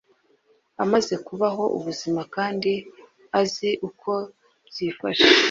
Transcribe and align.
amaze 0.83 1.13
kubaho 1.27 1.63
ubuzima 1.77 2.21
kandi 2.35 2.71
azi 3.39 3.69
uko 3.87 4.11
byifashe 4.67 5.27